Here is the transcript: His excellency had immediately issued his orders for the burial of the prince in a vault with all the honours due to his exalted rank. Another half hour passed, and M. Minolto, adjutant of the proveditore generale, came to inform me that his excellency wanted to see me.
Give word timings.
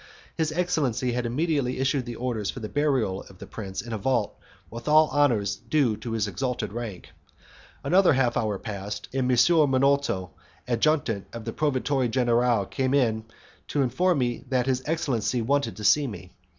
His 0.35 0.51
excellency 0.51 1.11
had 1.11 1.27
immediately 1.27 1.77
issued 1.77 2.07
his 2.07 2.17
orders 2.17 2.49
for 2.49 2.59
the 2.59 2.67
burial 2.69 3.21
of 3.29 3.37
the 3.37 3.45
prince 3.45 3.83
in 3.83 3.93
a 3.93 3.99
vault 3.99 4.35
with 4.71 4.87
all 4.87 5.05
the 5.09 5.13
honours 5.13 5.55
due 5.57 5.95
to 5.97 6.13
his 6.13 6.27
exalted 6.27 6.73
rank. 6.73 7.09
Another 7.83 8.13
half 8.13 8.35
hour 8.35 8.57
passed, 8.57 9.07
and 9.13 9.29
M. 9.29 9.29
Minolto, 9.69 10.31
adjutant 10.67 11.27
of 11.33 11.45
the 11.45 11.53
proveditore 11.53 12.09
generale, 12.09 12.65
came 12.65 13.25
to 13.67 13.81
inform 13.83 14.17
me 14.17 14.43
that 14.49 14.65
his 14.65 14.81
excellency 14.87 15.43
wanted 15.43 15.77
to 15.77 15.83
see 15.83 16.07
me. 16.07 16.31